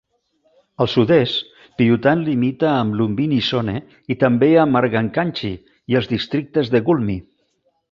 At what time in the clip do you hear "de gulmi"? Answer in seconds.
6.77-7.21